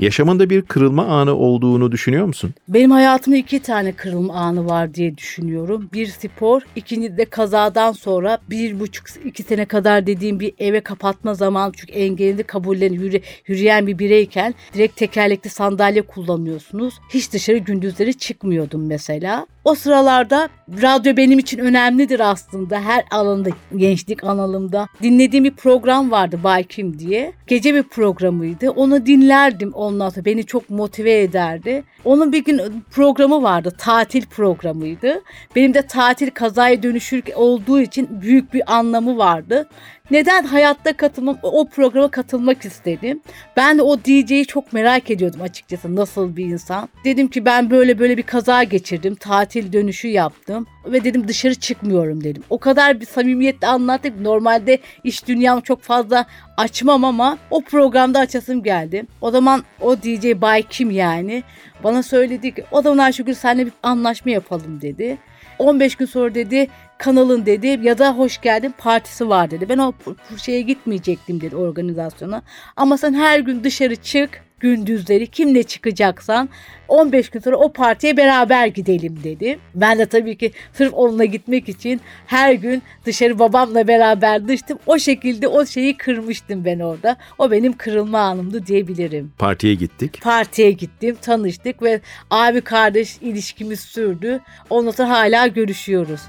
Yaşamında 0.00 0.50
bir 0.50 0.62
kırılma 0.62 1.04
anı 1.04 1.34
olduğunu 1.34 1.92
düşünüyor 1.92 2.26
musun? 2.26 2.54
Benim 2.68 2.90
hayatımda 2.90 3.36
iki 3.36 3.60
tane 3.60 3.92
kırılma 3.92 4.34
anı 4.34 4.66
var 4.66 4.94
diye 4.94 5.16
düşünüyorum. 5.16 5.88
Bir 5.92 6.06
spor, 6.06 6.62
ikinci 6.76 7.16
de 7.16 7.24
kazadan 7.24 7.92
sonra 7.92 8.38
bir 8.50 8.80
buçuk 8.80 9.06
iki 9.24 9.42
sene 9.42 9.64
kadar 9.64 10.06
dediğim 10.06 10.40
bir 10.40 10.52
eve 10.58 10.80
kapatma 10.80 11.34
zamanı. 11.34 11.72
Çünkü 11.76 11.92
engelini 11.92 12.42
kabullenip 12.42 13.00
yürü, 13.00 13.20
yürüyen 13.46 13.86
bir 13.86 13.98
bireyken 13.98 14.54
direkt 14.74 14.96
tekerlekli 14.96 15.50
sandalye 15.50 16.02
kullanıyorsunuz. 16.02 16.94
Hiç 17.14 17.32
dışarı 17.32 17.58
gündüzleri 17.58 18.18
çıkmıyordum 18.18 18.86
mesela. 18.86 19.46
O 19.64 19.74
sıralarda 19.74 20.48
radyo 20.82 21.16
benim 21.16 21.38
için 21.38 21.58
önemlidir 21.58 22.20
aslında 22.20 22.80
her 22.80 23.04
alanda 23.10 23.50
gençlik 23.76 24.24
analımda. 24.24 24.88
Dinlediğim 25.02 25.44
bir 25.44 25.54
program 25.54 26.10
vardı 26.10 26.40
Bay 26.44 26.64
Kim 26.64 26.98
diye. 26.98 27.32
Gece 27.46 27.74
bir 27.74 27.82
programıydı. 27.82 28.70
Onu 28.70 29.06
dinlerdim 29.06 29.72
ondan 29.72 30.08
sonra 30.08 30.24
beni 30.24 30.46
çok 30.46 30.70
motive 30.70 31.20
ederdi. 31.20 31.82
Onun 32.04 32.32
bir 32.32 32.44
gün 32.44 32.60
programı 32.90 33.42
vardı. 33.42 33.72
Tatil 33.78 34.26
programıydı. 34.26 35.22
Benim 35.56 35.74
de 35.74 35.82
tatil 35.82 36.30
kazaya 36.30 36.82
dönüşür 36.82 37.22
olduğu 37.34 37.80
için 37.80 38.08
büyük 38.10 38.54
bir 38.54 38.76
anlamı 38.76 39.18
vardı. 39.18 39.68
Neden 40.10 40.44
hayatta 40.44 40.92
katılmak, 40.92 41.38
o 41.42 41.68
programa 41.68 42.10
katılmak 42.10 42.64
istedim. 42.64 43.20
Ben 43.56 43.78
de 43.78 43.82
o 43.82 43.98
DJ'yi 43.98 44.46
çok 44.46 44.72
merak 44.72 45.10
ediyordum 45.10 45.42
açıkçası 45.42 45.96
nasıl 45.96 46.36
bir 46.36 46.44
insan. 46.44 46.88
Dedim 47.04 47.28
ki 47.28 47.44
ben 47.44 47.70
böyle 47.70 47.98
böyle 47.98 48.16
bir 48.16 48.22
kaza 48.22 48.62
geçirdim. 48.62 49.14
Tatil 49.14 49.72
dönüşü 49.72 50.08
yaptım. 50.08 50.66
Ve 50.86 51.04
dedim 51.04 51.28
dışarı 51.28 51.54
çıkmıyorum 51.54 52.24
dedim. 52.24 52.42
O 52.50 52.58
kadar 52.58 53.00
bir 53.00 53.06
samimiyetle 53.06 53.66
anlattık. 53.66 54.20
Normalde 54.20 54.78
iş 55.04 55.26
dünyam 55.26 55.60
çok 55.60 55.82
fazla 55.82 56.26
açmam 56.56 57.04
ama 57.04 57.38
o 57.50 57.60
programda 57.60 58.18
açasım 58.18 58.62
geldi. 58.62 59.04
O 59.20 59.30
zaman 59.30 59.64
o 59.80 59.96
DJ 59.96 60.40
Bay 60.40 60.62
Kim 60.62 60.90
yani 60.90 61.42
bana 61.84 62.02
söyledi 62.02 62.54
ki 62.54 62.64
o 62.70 62.82
zaman 62.82 62.98
Ayşegül 62.98 63.34
seninle 63.34 63.66
bir 63.66 63.72
anlaşma 63.82 64.30
yapalım 64.30 64.80
dedi. 64.80 65.18
15 65.60 65.96
gün 65.96 66.06
sonra 66.06 66.34
dedi 66.34 66.68
kanalın 66.98 67.46
dedi 67.46 67.80
ya 67.82 67.98
da 67.98 68.18
hoş 68.18 68.40
geldin 68.40 68.74
partisi 68.78 69.28
var 69.28 69.50
dedi. 69.50 69.68
Ben 69.68 69.78
o 69.78 69.92
şeye 70.36 70.60
gitmeyecektim 70.60 71.40
dedi 71.40 71.56
organizasyona. 71.56 72.42
Ama 72.76 72.98
sen 72.98 73.14
her 73.14 73.40
gün 73.40 73.64
dışarı 73.64 73.96
çık 73.96 74.44
gündüzleri 74.60 75.26
kimle 75.26 75.62
çıkacaksan 75.62 76.48
15 76.88 77.30
gün 77.30 77.40
sonra 77.40 77.56
o 77.56 77.72
partiye 77.72 78.16
beraber 78.16 78.66
gidelim 78.66 79.18
dedi. 79.24 79.58
Ben 79.74 79.98
de 79.98 80.06
tabii 80.06 80.36
ki 80.36 80.52
sırf 80.72 80.94
onunla 80.94 81.24
gitmek 81.24 81.68
için 81.68 82.00
her 82.26 82.52
gün 82.52 82.82
dışarı 83.04 83.38
babamla 83.38 83.88
beraber 83.88 84.48
dıştım. 84.48 84.78
O 84.86 84.98
şekilde 84.98 85.48
o 85.48 85.66
şeyi 85.66 85.96
kırmıştım 85.96 86.64
ben 86.64 86.80
orada. 86.80 87.16
O 87.38 87.50
benim 87.50 87.72
kırılma 87.72 88.18
anımdı 88.18 88.66
diyebilirim. 88.66 89.32
Partiye 89.38 89.74
gittik. 89.74 90.20
Partiye 90.22 90.70
gittim, 90.72 91.16
tanıştık 91.22 91.82
ve 91.82 92.00
abi 92.30 92.60
kardeş 92.60 93.18
ilişkimiz 93.20 93.80
sürdü. 93.80 94.40
Onunla 94.70 94.92
sonra 94.92 95.08
hala 95.08 95.46
görüşüyoruz 95.46 96.20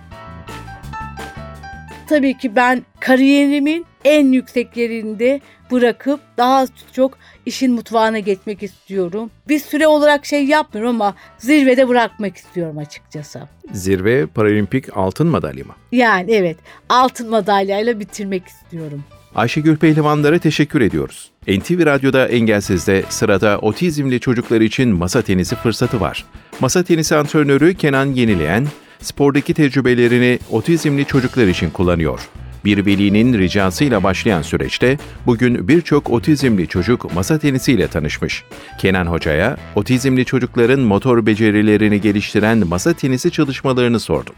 tabii 2.12 2.38
ki 2.38 2.56
ben 2.56 2.86
kariyerimin 3.00 3.86
en 4.06 4.32
yüksek 4.32 4.78
yerinde 4.78 5.42
bırakıp 5.72 6.20
daha 6.38 6.66
çok 6.94 7.18
işin 7.46 7.74
mutfağına 7.74 8.20
geçmek 8.20 8.64
istiyorum. 8.64 9.30
Bir 9.48 9.60
süre 9.60 9.88
olarak 9.88 10.26
şey 10.26 10.46
yapmıyorum 10.46 11.02
ama 11.02 11.16
zirvede 11.38 11.88
bırakmak 11.88 12.38
istiyorum 12.38 12.78
açıkçası. 12.78 13.42
Zirve 13.72 14.26
paralimpik 14.26 14.98
altın 14.98 15.28
madalya 15.28 15.66
mı? 15.66 15.74
Yani 15.92 16.32
evet 16.32 16.58
altın 16.90 17.30
madalyayla 17.30 18.00
bitirmek 18.00 18.48
istiyorum. 18.48 19.04
Ayşegül 19.36 19.78
Pehlivanlara 19.78 20.40
teşekkür 20.40 20.82
ediyoruz. 20.82 21.32
NTV 21.48 21.86
Radyo'da 21.86 22.28
Engelsiz'de 22.28 23.04
sırada 23.10 23.60
otizmli 23.60 24.20
çocuklar 24.20 24.62
için 24.62 24.90
masa 24.90 25.22
tenisi 25.22 25.56
fırsatı 25.56 26.02
var. 26.02 26.26
Masa 26.60 26.84
tenisi 26.84 27.16
antrenörü 27.16 27.74
Kenan 27.76 28.06
Yenileyen, 28.06 28.68
spordaki 29.02 29.54
tecrübelerini 29.54 30.40
otizmli 30.52 31.06
çocuklar 31.06 31.48
için 31.48 31.70
kullanıyor. 31.70 32.30
Bir 32.66 32.86
velinin 32.86 33.34
ricasıyla 33.38 34.04
başlayan 34.04 34.42
süreçte 34.42 34.98
bugün 35.26 35.68
birçok 35.68 36.10
otizmli 36.10 36.68
çocuk 36.68 37.14
masa 37.14 37.40
tenisiyle 37.40 37.88
tanışmış. 37.88 38.44
Kenan 38.80 39.06
Hoca'ya 39.06 39.58
otizmli 39.76 40.26
çocukların 40.26 40.80
motor 40.80 41.26
becerilerini 41.26 42.02
geliştiren 42.02 42.68
masa 42.68 42.94
tenisi 42.94 43.32
çalışmalarını 43.32 44.00
sordum. 44.00 44.36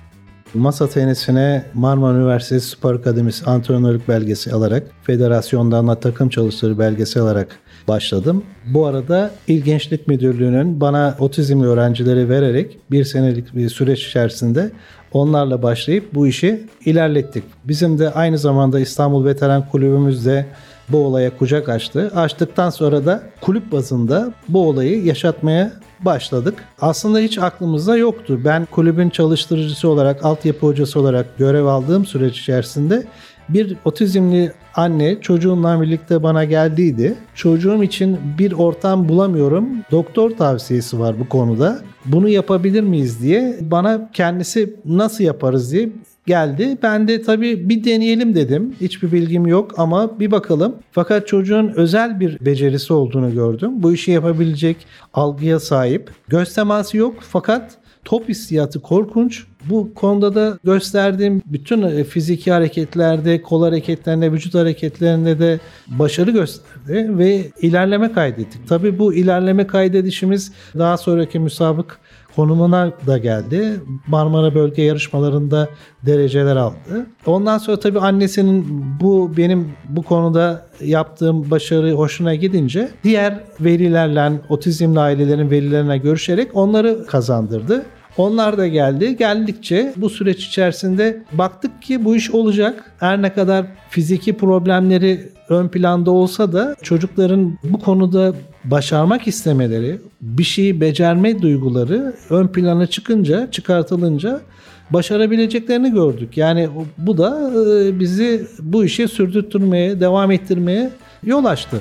Masa 0.53 0.89
tenisine 0.89 1.65
Marmara 1.73 2.17
Üniversitesi 2.17 2.69
Spor 2.69 2.95
Akademisi 2.95 3.45
antrenörlük 3.45 4.07
belgesi 4.09 4.51
alarak, 4.51 4.83
federasyondan 5.03 5.87
da 5.87 5.99
takım 5.99 6.29
çalıştırı 6.29 6.79
belgesi 6.79 7.19
alarak 7.19 7.59
başladım. 7.87 8.43
Bu 8.65 8.85
arada 8.85 9.31
İl 9.47 9.63
Gençlik 9.63 10.07
Müdürlüğü'nün 10.07 10.81
bana 10.81 11.15
otizmli 11.19 11.67
öğrencileri 11.67 12.29
vererek 12.29 12.77
bir 12.91 13.03
senelik 13.03 13.55
bir 13.55 13.69
süreç 13.69 14.07
içerisinde 14.07 14.71
onlarla 15.11 15.63
başlayıp 15.63 16.15
bu 16.15 16.27
işi 16.27 16.63
ilerlettik. 16.85 17.43
Bizim 17.63 17.99
de 17.99 18.09
aynı 18.09 18.37
zamanda 18.37 18.79
İstanbul 18.79 19.25
Veteran 19.25 19.69
Kulübümüz 19.69 20.25
de 20.25 20.45
bu 20.89 21.05
olaya 21.05 21.37
kucak 21.37 21.69
açtı. 21.69 22.11
Açtıktan 22.15 22.69
sonra 22.69 23.05
da 23.05 23.23
kulüp 23.41 23.71
bazında 23.71 24.33
bu 24.49 24.69
olayı 24.69 25.05
yaşatmaya 25.05 25.71
başladık. 25.99 26.63
Aslında 26.81 27.19
hiç 27.19 27.37
aklımızda 27.37 27.97
yoktu. 27.97 28.39
Ben 28.45 28.65
kulübün 28.65 29.09
çalıştırıcısı 29.09 29.89
olarak, 29.89 30.25
altyapı 30.25 30.65
hocası 30.67 30.99
olarak 30.99 31.37
görev 31.37 31.65
aldığım 31.65 32.05
süreç 32.05 32.39
içerisinde 32.39 33.03
bir 33.49 33.77
otizmli 33.85 34.51
anne 34.75 35.21
çocuğumla 35.21 35.81
birlikte 35.81 36.23
bana 36.23 36.43
geldiydi. 36.43 37.15
Çocuğum 37.35 37.83
için 37.83 38.19
bir 38.39 38.51
ortam 38.51 39.09
bulamıyorum. 39.09 39.67
Doktor 39.91 40.29
tavsiyesi 40.29 40.99
var 40.99 41.19
bu 41.19 41.29
konuda. 41.29 41.79
Bunu 42.05 42.29
yapabilir 42.29 42.81
miyiz 42.81 43.21
diye 43.21 43.57
bana 43.61 44.09
kendisi 44.13 44.75
nasıl 44.85 45.23
yaparız 45.23 45.71
diye 45.71 45.89
geldi. 46.25 46.77
Ben 46.83 47.07
de 47.07 47.21
tabii 47.21 47.69
bir 47.69 47.83
deneyelim 47.83 48.35
dedim. 48.35 48.75
Hiçbir 48.81 49.11
bilgim 49.11 49.47
yok 49.47 49.71
ama 49.77 50.19
bir 50.19 50.31
bakalım. 50.31 50.75
Fakat 50.91 51.27
çocuğun 51.27 51.71
özel 51.75 52.19
bir 52.19 52.45
becerisi 52.45 52.93
olduğunu 52.93 53.33
gördüm. 53.33 53.71
Bu 53.75 53.93
işi 53.93 54.11
yapabilecek 54.11 54.77
algıya 55.13 55.59
sahip. 55.59 56.09
Göz 56.27 56.55
teması 56.55 56.97
yok 56.97 57.15
fakat 57.19 57.77
top 58.05 58.29
hissiyatı 58.29 58.81
korkunç. 58.81 59.43
Bu 59.69 59.93
konuda 59.93 60.35
da 60.35 60.59
gösterdiğim 60.63 61.41
bütün 61.45 61.81
e, 61.81 62.03
fiziki 62.03 62.51
hareketlerde, 62.51 63.41
kol 63.41 63.63
hareketlerinde, 63.63 64.31
vücut 64.31 64.55
hareketlerinde 64.55 65.39
de 65.39 65.59
başarı 65.87 66.31
gösterdi 66.31 67.17
ve 67.17 67.51
ilerleme 67.61 68.11
kaydettik. 68.11 68.67
Tabii 68.67 68.99
bu 68.99 69.13
ilerleme 69.13 69.67
kaydedişimiz 69.67 70.51
daha 70.77 70.97
sonraki 70.97 71.39
müsabık 71.39 71.99
konumuna 72.35 72.91
da 73.07 73.17
geldi. 73.17 73.79
Marmara 74.07 74.55
bölge 74.55 74.81
yarışmalarında 74.81 75.69
dereceler 76.05 76.55
aldı. 76.55 77.05
Ondan 77.25 77.57
sonra 77.57 77.79
tabii 77.79 77.99
annesinin 77.99 78.65
bu 79.01 79.37
benim 79.37 79.71
bu 79.89 80.03
konuda 80.03 80.65
yaptığım 80.81 81.51
başarı 81.51 81.91
hoşuna 81.91 82.35
gidince 82.35 82.89
diğer 83.03 83.39
velilerle, 83.59 84.41
otizmli 84.49 84.99
ailelerin 84.99 85.51
velilerine 85.51 85.97
görüşerek 85.97 86.49
onları 86.53 87.05
kazandırdı. 87.05 87.85
Onlar 88.17 88.57
da 88.57 88.67
geldi. 88.67 89.17
Geldikçe 89.17 89.93
bu 89.95 90.09
süreç 90.09 90.45
içerisinde 90.45 91.23
baktık 91.31 91.81
ki 91.81 92.05
bu 92.05 92.15
iş 92.15 92.31
olacak. 92.31 92.91
Her 92.99 93.21
ne 93.21 93.33
kadar 93.33 93.65
fiziki 93.89 94.37
problemleri 94.37 95.29
ön 95.49 95.67
planda 95.67 96.11
olsa 96.11 96.53
da 96.53 96.75
çocukların 96.81 97.57
bu 97.63 97.79
konuda 97.79 98.33
başarmak 98.63 99.27
istemeleri, 99.27 99.99
bir 100.21 100.43
şeyi 100.43 100.81
becerme 100.81 101.41
duyguları 101.41 102.13
ön 102.29 102.47
plana 102.47 102.87
çıkınca, 102.87 103.51
çıkartılınca 103.51 104.41
başarabileceklerini 104.89 105.91
gördük. 105.91 106.37
Yani 106.37 106.69
bu 106.97 107.17
da 107.17 107.51
e, 107.51 107.99
bizi 107.99 108.47
bu 108.59 108.85
işe 108.85 109.07
sürdürtmeye, 109.07 109.99
devam 109.99 110.31
ettirmeye 110.31 110.89
yol 111.23 111.45
açtı 111.45 111.77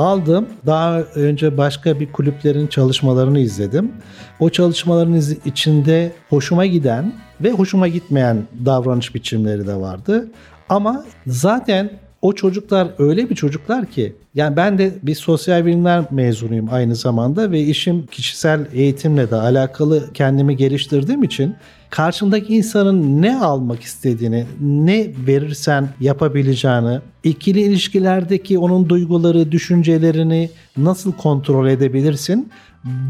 aldım. 0.00 0.46
Daha 0.66 1.00
önce 1.00 1.58
başka 1.58 2.00
bir 2.00 2.12
kulüplerin 2.12 2.66
çalışmalarını 2.66 3.38
izledim. 3.38 3.92
O 4.40 4.50
çalışmaların 4.50 5.22
içinde 5.44 6.12
hoşuma 6.28 6.66
giden 6.66 7.12
ve 7.40 7.50
hoşuma 7.50 7.88
gitmeyen 7.88 8.42
davranış 8.64 9.14
biçimleri 9.14 9.66
de 9.66 9.74
vardı. 9.74 10.28
Ama 10.68 11.04
zaten 11.26 11.90
o 12.22 12.32
çocuklar 12.32 12.88
öyle 12.98 13.30
bir 13.30 13.34
çocuklar 13.34 13.86
ki 13.86 14.12
yani 14.34 14.56
ben 14.56 14.78
de 14.78 14.92
bir 15.02 15.14
sosyal 15.14 15.66
bilimler 15.66 16.04
mezunuyum 16.10 16.68
aynı 16.70 16.94
zamanda 16.94 17.50
ve 17.50 17.60
işim 17.60 18.06
kişisel 18.06 18.66
eğitimle 18.72 19.30
de 19.30 19.36
alakalı 19.36 20.12
kendimi 20.14 20.56
geliştirdiğim 20.56 21.22
için 21.22 21.54
karşındaki 21.90 22.56
insanın 22.56 23.22
ne 23.22 23.36
almak 23.36 23.82
istediğini, 23.82 24.46
ne 24.60 25.10
verirsen 25.26 25.88
yapabileceğini, 26.00 27.00
ikili 27.24 27.60
ilişkilerdeki 27.60 28.58
onun 28.58 28.88
duyguları, 28.88 29.52
düşüncelerini 29.52 30.50
nasıl 30.76 31.12
kontrol 31.12 31.68
edebilirsin? 31.68 32.50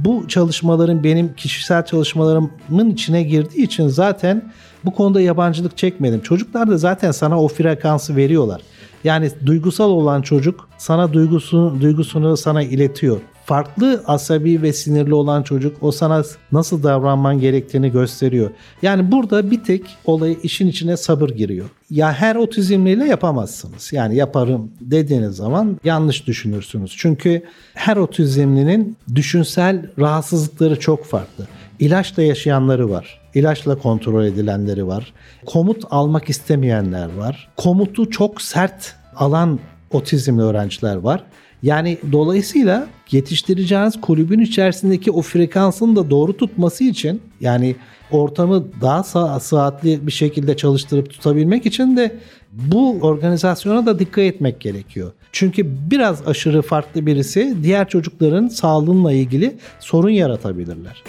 Bu 0.04 0.28
çalışmaların 0.28 1.04
benim 1.04 1.34
kişisel 1.34 1.86
çalışmalarımın 1.86 2.90
içine 2.90 3.22
girdiği 3.22 3.62
için 3.62 3.88
zaten 3.88 4.52
bu 4.84 4.94
konuda 4.94 5.20
yabancılık 5.20 5.76
çekmedim. 5.76 6.20
Çocuklar 6.20 6.68
da 6.68 6.78
zaten 6.78 7.10
sana 7.10 7.42
o 7.42 7.48
frekansı 7.48 8.16
veriyorlar. 8.16 8.60
Yani 9.04 9.30
duygusal 9.46 9.90
olan 9.90 10.22
çocuk 10.22 10.68
sana 10.78 11.12
duygusunu, 11.12 11.80
duygusunu 11.80 12.36
sana 12.36 12.62
iletiyor. 12.62 13.20
Farklı 13.44 14.02
asabi 14.06 14.62
ve 14.62 14.72
sinirli 14.72 15.14
olan 15.14 15.42
çocuk 15.42 15.76
o 15.80 15.92
sana 15.92 16.22
nasıl 16.52 16.82
davranman 16.82 17.40
gerektiğini 17.40 17.92
gösteriyor. 17.92 18.50
Yani 18.82 19.12
burada 19.12 19.50
bir 19.50 19.64
tek 19.64 19.82
olayı 20.04 20.36
işin 20.42 20.68
içine 20.68 20.96
sabır 20.96 21.28
giriyor. 21.28 21.68
Ya 21.90 22.12
her 22.12 22.36
otizmliyle 22.36 23.04
yapamazsınız. 23.04 23.92
Yani 23.92 24.16
yaparım 24.16 24.70
dediğiniz 24.80 25.36
zaman 25.36 25.80
yanlış 25.84 26.26
düşünürsünüz. 26.26 26.94
Çünkü 26.96 27.42
her 27.74 27.96
otizmlinin 27.96 28.96
düşünsel 29.14 29.90
rahatsızlıkları 29.98 30.80
çok 30.80 31.04
farklı. 31.04 31.46
İlaçla 31.78 32.22
yaşayanları 32.22 32.90
var. 32.90 33.17
İlaçla 33.34 33.78
kontrol 33.78 34.24
edilenleri 34.24 34.86
var. 34.86 35.12
Komut 35.46 35.84
almak 35.90 36.30
istemeyenler 36.30 37.14
var. 37.16 37.48
Komutu 37.56 38.10
çok 38.10 38.42
sert 38.42 38.94
alan 39.16 39.58
otizmli 39.90 40.42
öğrenciler 40.42 40.96
var. 40.96 41.24
Yani 41.62 41.98
dolayısıyla 42.12 42.86
yetiştireceğiniz 43.10 44.00
kulübün 44.00 44.40
içerisindeki 44.40 45.10
o 45.10 45.22
frekansın 45.22 45.96
da 45.96 46.10
doğru 46.10 46.36
tutması 46.36 46.84
için 46.84 47.22
yani 47.40 47.76
ortamı 48.10 48.64
daha 48.80 49.00
sa- 49.00 49.40
saatli 49.40 50.06
bir 50.06 50.12
şekilde 50.12 50.56
çalıştırıp 50.56 51.10
tutabilmek 51.10 51.66
için 51.66 51.96
de 51.96 52.16
bu 52.52 52.98
organizasyona 53.02 53.86
da 53.86 53.98
dikkat 53.98 54.24
etmek 54.24 54.60
gerekiyor. 54.60 55.12
Çünkü 55.32 55.66
biraz 55.90 56.28
aşırı 56.28 56.62
farklı 56.62 57.06
birisi 57.06 57.56
diğer 57.62 57.88
çocukların 57.88 58.48
sağlığıyla 58.48 59.12
ilgili 59.12 59.56
sorun 59.80 60.10
yaratabilirler. 60.10 61.02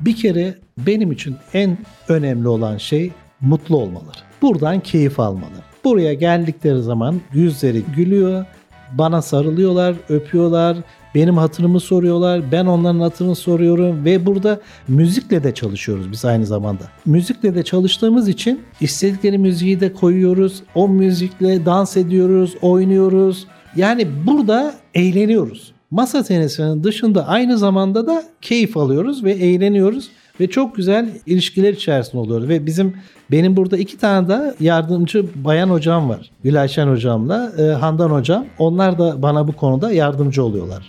Bir 0.00 0.16
kere 0.16 0.54
benim 0.78 1.12
için 1.12 1.36
en 1.54 1.78
önemli 2.08 2.48
olan 2.48 2.76
şey 2.76 3.12
mutlu 3.40 3.76
olmaları. 3.76 4.18
Buradan 4.42 4.80
keyif 4.80 5.20
almaları. 5.20 5.62
Buraya 5.84 6.14
geldikleri 6.14 6.82
zaman 6.82 7.20
yüzleri 7.32 7.82
gülüyor, 7.96 8.44
bana 8.92 9.22
sarılıyorlar, 9.22 9.94
öpüyorlar, 10.08 10.76
benim 11.14 11.36
hatırımı 11.36 11.80
soruyorlar, 11.80 12.52
ben 12.52 12.66
onların 12.66 13.00
hatırını 13.00 13.34
soruyorum 13.34 14.04
ve 14.04 14.26
burada 14.26 14.60
müzikle 14.88 15.44
de 15.44 15.54
çalışıyoruz 15.54 16.12
biz 16.12 16.24
aynı 16.24 16.46
zamanda. 16.46 16.84
Müzikle 17.06 17.54
de 17.54 17.62
çalıştığımız 17.62 18.28
için 18.28 18.60
istedikleri 18.80 19.38
müziği 19.38 19.80
de 19.80 19.92
koyuyoruz, 19.92 20.62
o 20.74 20.88
müzikle 20.88 21.66
dans 21.66 21.96
ediyoruz, 21.96 22.54
oynuyoruz. 22.62 23.46
Yani 23.76 24.08
burada 24.26 24.74
eğleniyoruz. 24.94 25.72
Masa 25.90 26.22
tenisinin 26.22 26.84
dışında 26.84 27.28
aynı 27.28 27.58
zamanda 27.58 28.06
da 28.06 28.22
keyif 28.40 28.76
alıyoruz 28.76 29.24
ve 29.24 29.32
eğleniyoruz 29.32 30.08
ve 30.40 30.50
çok 30.50 30.76
güzel 30.76 31.10
ilişkiler 31.26 31.72
içerisinde 31.72 32.18
oluyoruz. 32.18 32.48
Ve 32.48 32.66
bizim 32.66 32.96
benim 33.30 33.56
burada 33.56 33.76
iki 33.76 33.98
tane 33.98 34.28
de 34.28 34.54
yardımcı 34.60 35.26
bayan 35.34 35.70
hocam 35.70 36.08
var. 36.08 36.30
Gülayşen 36.44 36.86
hocamla 36.86 37.52
e, 37.58 37.62
Handan 37.62 38.10
hocam. 38.10 38.46
Onlar 38.58 38.98
da 38.98 39.22
bana 39.22 39.48
bu 39.48 39.52
konuda 39.52 39.92
yardımcı 39.92 40.44
oluyorlar. 40.44 40.88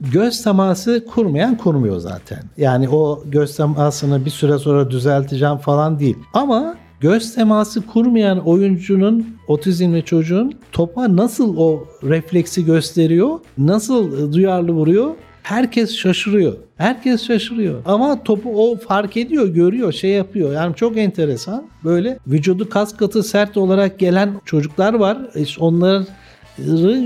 Göz 0.00 0.42
teması 0.42 1.04
kurmayan 1.14 1.56
kurmuyor 1.56 1.98
zaten. 1.98 2.42
Yani 2.56 2.88
o 2.88 3.22
göz 3.26 3.56
temasını 3.56 4.24
bir 4.24 4.30
süre 4.30 4.58
sonra 4.58 4.90
düzelteceğim 4.90 5.56
falan 5.56 5.98
değil. 5.98 6.16
Ama 6.34 6.74
göz 7.04 7.34
teması 7.34 7.86
kurmayan 7.86 8.46
oyuncunun 8.46 9.36
otizmli 9.48 10.04
çocuğun 10.04 10.52
topa 10.72 11.16
nasıl 11.16 11.56
o 11.56 11.88
refleksi 12.02 12.64
gösteriyor, 12.64 13.38
nasıl 13.58 14.32
duyarlı 14.32 14.72
vuruyor 14.72 15.10
herkes 15.42 15.96
şaşırıyor. 15.96 16.56
Herkes 16.76 17.26
şaşırıyor. 17.26 17.82
Ama 17.84 18.22
topu 18.22 18.70
o 18.70 18.76
fark 18.76 19.16
ediyor, 19.16 19.48
görüyor, 19.48 19.92
şey 19.92 20.10
yapıyor. 20.10 20.52
Yani 20.52 20.74
çok 20.74 20.96
enteresan. 20.98 21.64
Böyle 21.84 22.18
vücudu 22.26 22.68
kas 22.68 22.96
katı 22.96 23.22
sert 23.22 23.56
olarak 23.56 23.98
gelen 23.98 24.40
çocuklar 24.44 24.94
var. 24.94 25.18
İşte 25.34 25.60
onların 25.60 26.06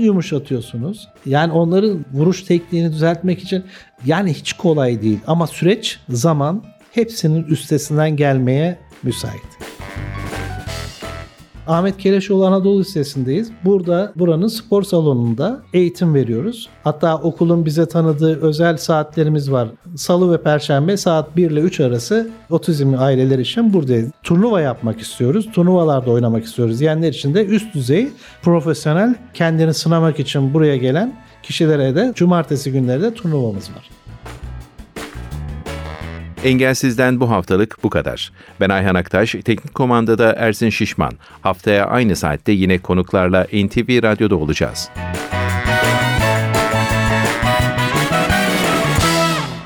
yumuşatıyorsunuz. 0.01 1.07
Yani 1.25 1.53
onların 1.53 2.05
vuruş 2.13 2.43
tekniğini 2.43 2.91
düzeltmek 2.91 3.43
için 3.43 3.63
yani 4.05 4.33
hiç 4.33 4.53
kolay 4.53 5.01
değil 5.01 5.19
ama 5.27 5.47
süreç 5.47 5.99
zaman 6.09 6.63
hepsinin 6.91 7.43
üstesinden 7.43 8.15
gelmeye 8.15 8.77
müsait. 9.03 9.68
Ahmet 11.69 11.97
Keleşoğlu 11.97 12.45
Anadolu 12.45 12.79
Lisesi'ndeyiz. 12.79 13.51
Burada 13.65 14.13
buranın 14.15 14.47
spor 14.47 14.83
salonunda 14.83 15.61
eğitim 15.73 16.15
veriyoruz. 16.15 16.69
Hatta 16.83 17.17
okulun 17.17 17.65
bize 17.65 17.85
tanıdığı 17.85 18.41
özel 18.41 18.77
saatlerimiz 18.77 19.51
var. 19.51 19.67
Salı 19.95 20.31
ve 20.31 20.41
Perşembe 20.41 20.97
saat 20.97 21.37
1 21.37 21.51
ile 21.51 21.59
3 21.59 21.79
arası 21.79 22.29
otizmli 22.49 22.97
aileler 22.97 23.39
için 23.39 23.73
buradayız. 23.73 24.11
Turnuva 24.23 24.61
yapmak 24.61 24.99
istiyoruz. 25.01 25.49
Turnuvalarda 25.53 26.11
oynamak 26.11 26.45
istiyoruz. 26.45 26.79
Diyenler 26.79 27.09
için 27.09 27.33
de 27.33 27.45
üst 27.45 27.75
düzey 27.75 28.07
profesyonel 28.41 29.15
kendini 29.33 29.73
sınamak 29.73 30.19
için 30.19 30.53
buraya 30.53 30.77
gelen 30.77 31.13
kişilere 31.43 31.95
de 31.95 32.11
cumartesi 32.15 32.71
günleri 32.71 33.01
de 33.01 33.13
turnuvamız 33.13 33.69
var. 33.69 33.89
Engelsiz'den 36.43 37.19
bu 37.19 37.29
haftalık 37.29 37.83
bu 37.83 37.89
kadar. 37.89 38.31
Ben 38.59 38.69
Ayhan 38.69 38.95
Aktaş, 38.95 39.31
teknik 39.31 39.73
komandada 39.73 40.33
Ersin 40.33 40.69
Şişman. 40.69 41.13
Haftaya 41.41 41.85
aynı 41.85 42.15
saatte 42.15 42.51
yine 42.51 42.77
konuklarla 42.77 43.43
NTV 43.43 44.03
Radyo'da 44.03 44.35
olacağız. 44.35 44.89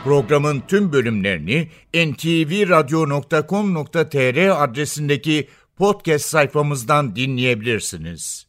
Programın 0.04 0.64
tüm 0.68 0.92
bölümlerini 0.92 1.68
ntvradio.com.tr 1.94 4.64
adresindeki 4.64 5.48
podcast 5.78 6.26
sayfamızdan 6.26 7.16
dinleyebilirsiniz. 7.16 8.48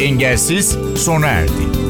Engelsiz 0.00 0.78
sona 0.96 1.26
erdi. 1.26 1.81